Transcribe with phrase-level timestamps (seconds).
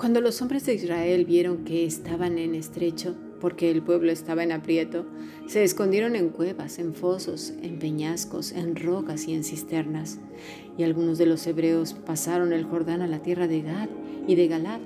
[0.00, 4.50] Cuando los hombres de Israel vieron que estaban en estrecho, porque el pueblo estaba en
[4.50, 5.04] aprieto,
[5.46, 10.18] se escondieron en cuevas, en fosos, en peñascos, en rocas y en cisternas.
[10.78, 13.90] Y algunos de los hebreos pasaron el Jordán a la tierra de Gad
[14.26, 14.80] y de Galad,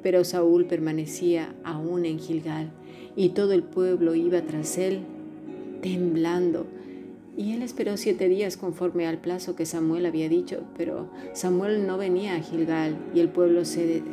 [0.00, 2.70] pero Saúl permanecía aún en Gilgal,
[3.16, 5.00] y todo el pueblo iba tras él,
[5.82, 6.68] temblando.
[7.36, 11.98] Y él esperó siete días conforme al plazo que Samuel había dicho, pero Samuel no
[11.98, 14.04] venía a Gilgal y el pueblo se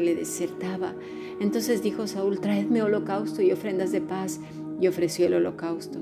[0.00, 0.94] le desertaba.
[1.40, 4.40] Entonces dijo Saúl, traedme holocausto y ofrendas de paz,
[4.80, 5.98] y ofreció el holocausto.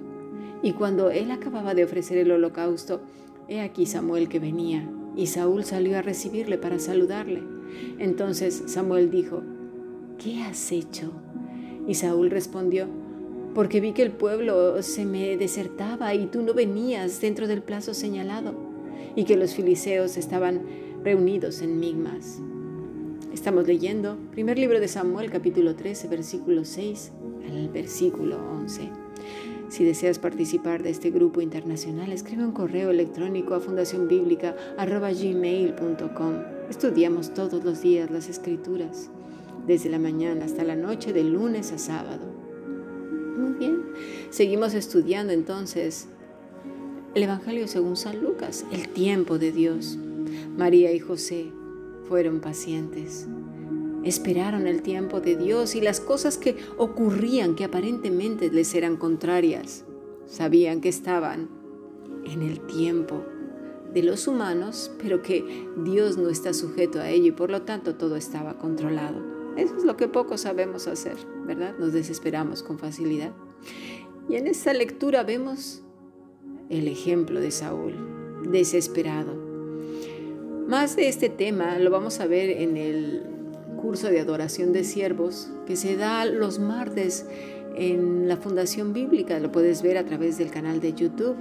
[0.63, 3.01] Y cuando él acababa de ofrecer el holocausto,
[3.49, 7.43] he aquí Samuel que venía, y Saúl salió a recibirle para saludarle.
[7.99, 9.43] Entonces Samuel dijo,
[10.19, 11.13] ¿qué has hecho?
[11.87, 12.87] Y Saúl respondió,
[13.55, 17.95] porque vi que el pueblo se me desertaba y tú no venías dentro del plazo
[17.95, 18.55] señalado,
[19.17, 20.63] y que los filiseos estaban
[21.03, 22.41] reunidos en Migmas.
[23.33, 27.13] Estamos leyendo primer libro de Samuel capítulo 13 versículo 6
[27.47, 28.89] al versículo 11.
[29.69, 36.35] Si deseas participar de este grupo internacional, escribe un correo electrónico a fundacionbiblica.gmail.com.
[36.71, 39.11] Estudiamos todos los días las escrituras,
[39.67, 42.25] desde la mañana hasta la noche, de lunes a sábado.
[43.37, 43.83] Muy bien,
[44.31, 46.09] seguimos estudiando entonces
[47.15, 49.99] el Evangelio según San Lucas, el tiempo de Dios.
[50.57, 51.53] María y José
[52.09, 53.29] fueron pacientes.
[54.05, 59.85] Esperaron el tiempo de Dios y las cosas que ocurrían que aparentemente les eran contrarias.
[60.27, 61.49] Sabían que estaban
[62.25, 63.23] en el tiempo
[63.93, 67.95] de los humanos, pero que Dios no está sujeto a ello y por lo tanto
[67.97, 69.23] todo estaba controlado.
[69.57, 71.75] Eso es lo que poco sabemos hacer, ¿verdad?
[71.79, 73.33] Nos desesperamos con facilidad.
[74.29, 75.83] Y en esta lectura vemos
[76.69, 77.95] el ejemplo de Saúl,
[78.51, 79.38] desesperado,
[80.69, 83.23] más de este tema lo vamos a ver en el
[83.81, 87.25] curso de adoración de siervos que se da los martes
[87.75, 89.41] en la Fundación Bíblica.
[89.41, 91.37] Lo puedes ver a través del canal de YouTube.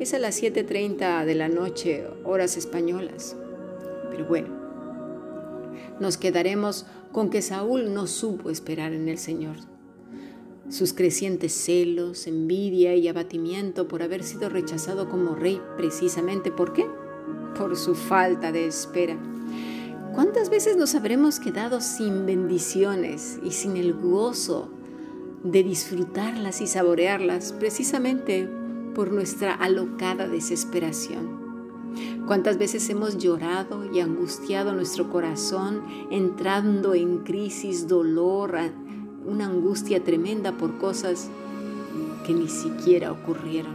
[0.00, 3.36] Es a las 7.30 de la noche, horas españolas.
[4.10, 4.48] Pero bueno,
[6.00, 9.56] nos quedaremos con que Saúl no supo esperar en el Señor.
[10.70, 16.50] Sus crecientes celos, envidia y abatimiento por haber sido rechazado como rey precisamente.
[16.50, 16.84] ¿Por qué?
[17.58, 19.16] Por su falta de espera.
[20.14, 24.70] ¿Cuántas veces nos habremos quedado sin bendiciones y sin el gozo
[25.42, 28.48] de disfrutarlas y saborearlas precisamente
[28.94, 31.44] por nuestra alocada desesperación?
[32.26, 38.58] ¿Cuántas veces hemos llorado y angustiado nuestro corazón entrando en crisis, dolor,
[39.24, 41.30] una angustia tremenda por cosas
[42.26, 43.74] que ni siquiera ocurrieron,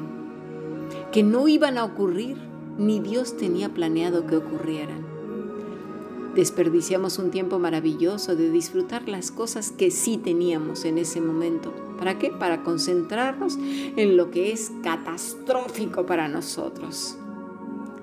[1.12, 2.51] que no iban a ocurrir
[2.82, 5.06] ni Dios tenía planeado que ocurrieran.
[6.36, 11.74] Desperdiciamos un tiempo maravilloso de disfrutar las cosas que sí teníamos en ese momento.
[12.00, 12.32] ¿Para qué?
[12.32, 17.18] Para concentrarnos en lo que es catastrófico para nosotros.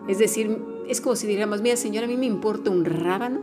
[0.06, 3.41] Es decir, es como si dijéramos, mira Señor, a mí me importa un rábano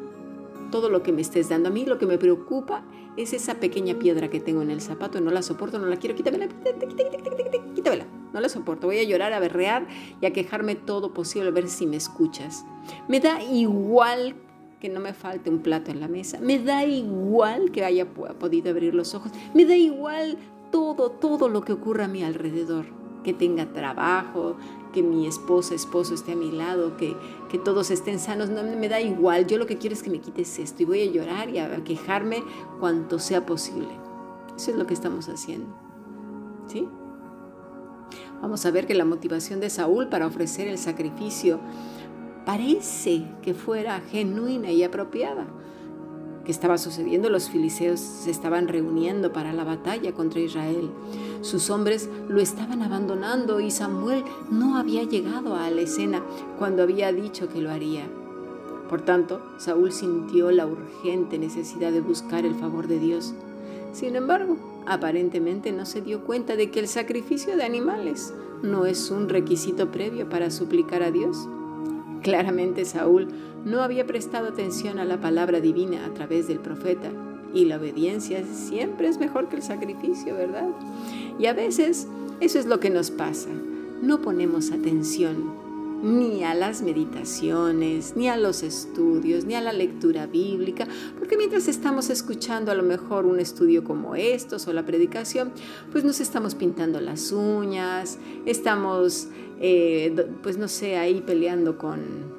[0.72, 1.70] todo lo que me estés dando.
[1.70, 2.84] A mí lo que me preocupa
[3.18, 6.16] es esa pequeña piedra que tengo en el zapato, no la soporto, no la quiero,
[6.16, 6.48] quítamela,
[7.76, 8.06] quítamela.
[8.36, 9.88] No la soporto, voy a llorar, a berrear
[10.20, 12.66] y a quejarme todo posible, a ver si me escuchas.
[13.08, 14.36] Me da igual
[14.82, 18.72] que no me falte un plato en la mesa, me da igual que haya podido
[18.72, 20.38] abrir los ojos, me da igual
[20.70, 22.88] todo, todo lo que ocurra a mi alrededor,
[23.24, 24.58] que tenga trabajo,
[24.92, 27.16] que mi esposa, esposo esté a mi lado, que,
[27.50, 30.20] que todos estén sanos, no me da igual, yo lo que quiero es que me
[30.20, 32.44] quites esto y voy a llorar y a quejarme
[32.82, 33.88] cuanto sea posible.
[34.58, 35.74] Eso es lo que estamos haciendo.
[36.68, 36.86] ¿Sí?
[38.42, 41.60] Vamos a ver que la motivación de Saúl para ofrecer el sacrificio
[42.46, 45.48] parece que fuera genuina y apropiada.
[46.46, 47.32] ¿Qué estaba sucediendo?
[47.32, 50.92] Los filisteos se estaban reuniendo para la batalla contra Israel.
[51.42, 56.24] Sus hombres lo estaban abandonando y Samuel no había llegado a la escena
[56.60, 58.08] cuando había dicho que lo haría.
[58.90, 63.34] Por tanto, Saúl sintió la urgente necesidad de buscar el favor de Dios.
[63.92, 69.12] Sin embargo, aparentemente no se dio cuenta de que el sacrificio de animales no es
[69.12, 71.48] un requisito previo para suplicar a Dios.
[72.22, 73.28] Claramente Saúl
[73.64, 77.12] no había prestado atención a la palabra divina a través del profeta
[77.54, 80.70] y la obediencia siempre es mejor que el sacrificio, ¿verdad?
[81.40, 82.08] Y a veces
[82.40, 83.50] eso es lo que nos pasa.
[84.02, 85.65] No ponemos atención
[86.06, 90.88] ni a las meditaciones, ni a los estudios, ni a la lectura bíblica,
[91.18, 95.52] porque mientras estamos escuchando a lo mejor un estudio como estos o la predicación,
[95.92, 99.30] pues nos estamos pintando las uñas, estamos,
[99.60, 102.36] eh, pues no sé, ahí peleando con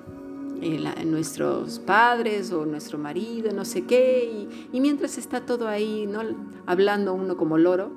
[0.62, 6.20] eh, nuestros padres o nuestro marido, no sé qué, y, mientras está todo ahí, ¿no?
[6.66, 7.90] hablando uno como loro,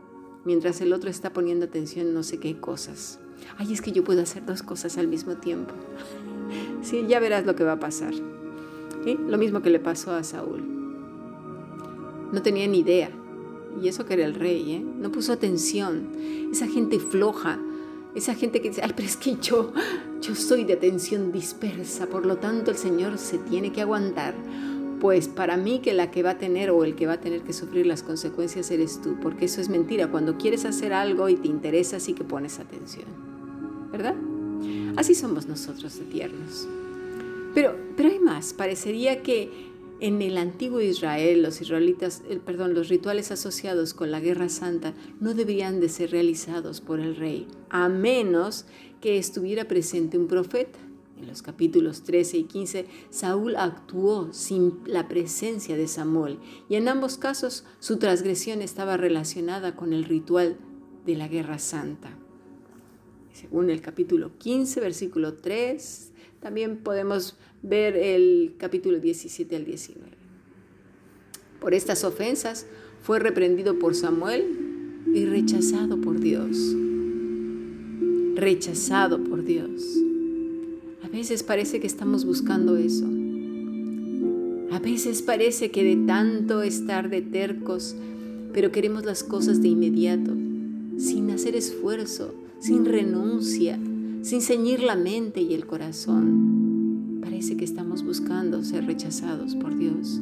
[0.45, 3.19] mientras el otro está poniendo atención en no sé qué cosas.
[3.57, 5.73] Ay, es que yo puedo hacer dos cosas al mismo tiempo.
[6.81, 8.13] Sí, ya verás lo que va a pasar.
[9.05, 10.63] Lo mismo que le pasó a Saúl.
[12.31, 13.11] No tenía ni idea.
[13.81, 14.85] Y eso que era el rey, ¿eh?
[14.99, 16.09] No puso atención.
[16.51, 17.59] Esa gente floja,
[18.15, 19.71] esa gente que dice, ay, pero es que yo,
[20.21, 24.33] yo soy de atención dispersa, por lo tanto el Señor se tiene que aguantar.
[24.99, 27.41] Pues para mí que la que va a tener o el que va a tener
[27.41, 30.11] que sufrir las consecuencias eres tú, porque eso es mentira.
[30.11, 33.05] Cuando quieres hacer algo y te interesa, sí que pones atención.
[33.91, 34.15] ¿Verdad?
[34.97, 36.67] Así somos nosotros de tiernos.
[37.53, 38.53] Pero, pero hay más.
[38.53, 39.69] Parecería que
[40.01, 44.93] en el antiguo Israel, los israelitas, eh, perdón, los rituales asociados con la Guerra Santa
[45.19, 48.65] no deberían de ser realizados por el rey, a menos
[49.01, 50.79] que estuviera presente un profeta.
[51.19, 56.39] En los capítulos 13 y 15, Saúl actuó sin la presencia de Samuel
[56.69, 60.57] y en ambos casos su transgresión estaba relacionada con el ritual
[61.05, 62.17] de la Guerra Santa.
[63.33, 70.09] Según el capítulo 15, versículo 3, también podemos ver el capítulo 17 al 19.
[71.59, 72.65] Por estas ofensas
[73.03, 76.57] fue reprendido por Samuel y rechazado por Dios.
[78.35, 79.99] Rechazado por Dios.
[81.09, 83.05] A veces parece que estamos buscando eso.
[84.71, 87.95] A veces parece que de tanto estar de tercos,
[88.53, 90.31] pero queremos las cosas de inmediato,
[90.97, 93.79] sin hacer esfuerzo, sin renuncia,
[94.21, 100.21] sin ceñir la mente y el corazón parece que estamos buscando ser rechazados por Dios.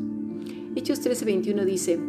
[0.76, 2.00] Hechos 13:21 dice,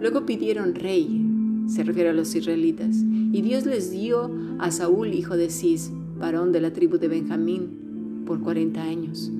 [0.00, 1.26] luego pidieron rey,
[1.66, 2.96] se refiere a los israelitas,
[3.32, 4.30] y Dios les dio
[4.60, 7.81] a Saúl, hijo de Cis, varón de la tribu de Benjamín,
[8.26, 9.30] por 40 años.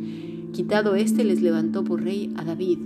[0.53, 2.79] Quitado éste, les levantó por rey a David,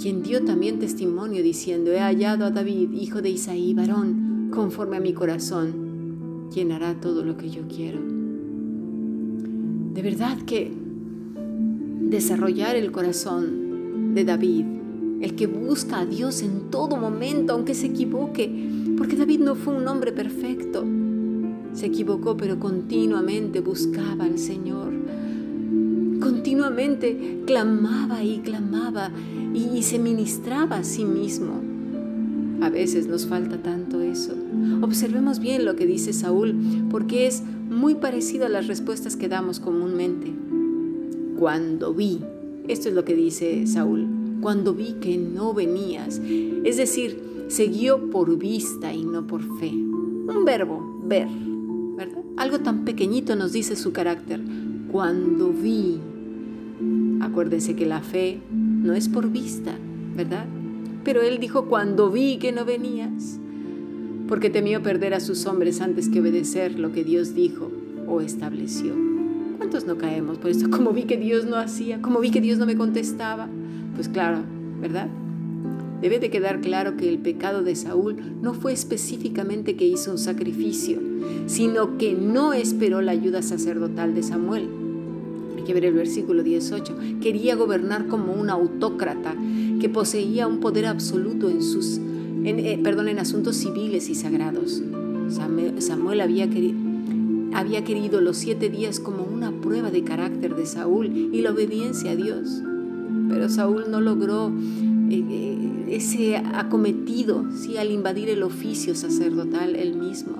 [0.00, 5.00] quien dio también testimonio diciendo, he hallado a David, hijo de Isaí, varón, conforme a
[5.00, 8.00] mi corazón, quien hará todo lo que yo quiero.
[9.94, 10.70] De verdad que
[12.00, 14.64] desarrollar el corazón de David,
[15.20, 19.74] el que busca a Dios en todo momento, aunque se equivoque, porque David no fue
[19.74, 20.84] un hombre perfecto.
[21.72, 24.97] Se equivocó, pero continuamente buscaba al Señor.
[26.48, 29.10] Continuamente clamaba y clamaba
[29.52, 31.60] y, se ministraba a sí mismo.
[32.62, 34.32] A veces nos falta tanto eso.
[34.80, 36.54] Observemos bien lo que dice Saúl,
[36.90, 40.32] porque es muy parecido a las respuestas que damos comúnmente
[41.38, 42.20] cuando vi,
[42.66, 44.08] esto es lo que dice Saúl,
[44.40, 46.18] cuando vi que no venías,
[46.64, 49.68] es decir, siguió por vista y no por fe.
[49.68, 51.28] Un verbo, ver,
[51.94, 52.22] ¿verdad?
[52.38, 54.40] Algo tan pequeñito nos dice su carácter.
[54.90, 56.00] Cuando vi,
[57.20, 59.72] acuérdense que la fe no es por vista,
[60.16, 60.46] ¿verdad?
[61.04, 63.38] Pero él dijo, cuando vi que no venías,
[64.28, 67.70] porque temió perder a sus hombres antes que obedecer lo que Dios dijo
[68.06, 68.94] o estableció.
[69.56, 70.70] ¿Cuántos no caemos por esto?
[70.76, 73.48] Como vi que Dios no hacía, como vi que Dios no me contestaba.
[73.94, 74.38] Pues claro,
[74.80, 75.08] ¿verdad?
[76.00, 80.18] Debe de quedar claro que el pecado de Saúl no fue específicamente que hizo un
[80.18, 81.00] sacrificio,
[81.46, 84.68] sino que no esperó la ayuda sacerdotal de Samuel.
[85.68, 86.96] Que ver el versículo 18.
[87.20, 89.34] Quería gobernar como un autócrata
[89.78, 92.00] que poseía un poder absoluto en sus,
[92.42, 94.82] eh, perdón, en asuntos civiles y sagrados.
[95.78, 96.78] Samuel había querido,
[97.52, 102.12] había querido los siete días como una prueba de carácter de Saúl y la obediencia
[102.12, 102.62] a Dios.
[103.28, 107.76] Pero Saúl no logró eh, eh, ese acometido ¿sí?
[107.76, 110.38] al invadir el oficio sacerdotal él mismo.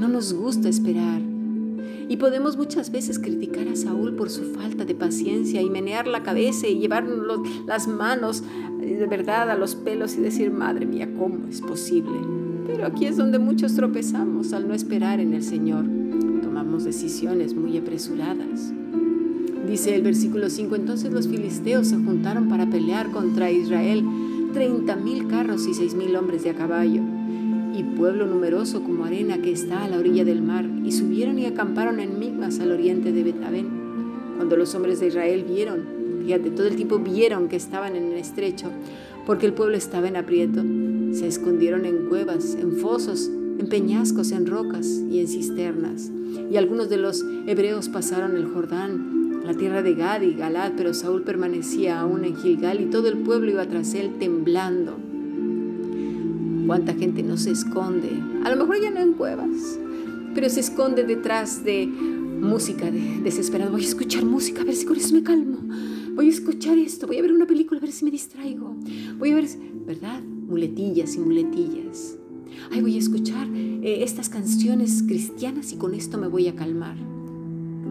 [0.00, 1.29] No nos gusta esperar.
[2.10, 6.24] Y podemos muchas veces criticar a Saúl por su falta de paciencia y menear la
[6.24, 7.06] cabeza y llevar
[7.68, 8.42] las manos
[8.82, 12.18] eh, de verdad a los pelos y decir, madre mía, ¿cómo es posible?
[12.66, 15.84] Pero aquí es donde muchos tropezamos al no esperar en el Señor.
[16.42, 18.72] Tomamos decisiones muy apresuradas.
[19.68, 24.04] Dice el versículo 5, entonces los filisteos se juntaron para pelear contra Israel,
[24.52, 27.02] treinta mil carros y seis mil hombres de a caballo,
[27.80, 31.46] y pueblo numeroso como arena que está a la orilla del mar, y subieron y
[31.46, 33.68] acamparon en Migmas al oriente de Betabén.
[34.36, 35.80] Cuando los hombres de Israel vieron,
[36.24, 38.68] fíjate, todo el tiempo vieron que estaban en el estrecho,
[39.26, 40.62] porque el pueblo estaba en aprieto,
[41.12, 46.10] se escondieron en cuevas, en fosos, en peñascos, en rocas y en cisternas.
[46.50, 50.92] Y algunos de los hebreos pasaron el Jordán, la tierra de Gad y Galad, pero
[50.92, 54.96] Saúl permanecía aún en Gilgal y todo el pueblo iba tras él temblando.
[56.70, 58.10] ¿Cuánta gente no se esconde?
[58.44, 59.76] A lo mejor ya no en cuevas,
[60.36, 63.72] pero se esconde detrás de música de desesperado.
[63.72, 65.58] Voy a escuchar música a ver si con eso me calmo.
[66.14, 67.08] Voy a escuchar esto.
[67.08, 68.76] Voy a ver una película a ver si me distraigo.
[69.18, 69.48] Voy a ver,
[69.84, 70.22] ¿verdad?
[70.22, 72.16] Muletillas y muletillas.
[72.70, 76.98] Ay, voy a escuchar eh, estas canciones cristianas y con esto me voy a calmar.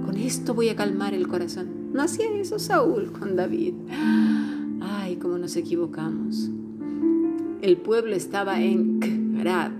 [0.05, 1.91] Con esto voy a calmar el corazón.
[1.91, 3.73] No hacía eso Saúl con David.
[4.79, 6.49] Ay, cómo nos equivocamos.
[7.61, 8.99] El pueblo estaba en
[9.41, 9.71] Krad,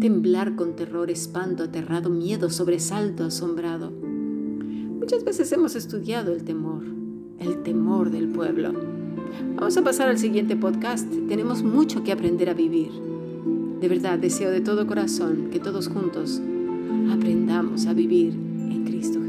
[0.00, 3.90] temblar con terror, espanto, aterrado, miedo, sobresalto, asombrado.
[3.90, 6.84] Muchas veces hemos estudiado el temor,
[7.40, 8.72] el temor del pueblo.
[9.56, 11.10] Vamos a pasar al siguiente podcast.
[11.28, 12.92] Tenemos mucho que aprender a vivir.
[13.80, 16.40] De verdad, deseo de todo corazón que todos juntos
[17.10, 19.19] aprendamos a vivir en Cristo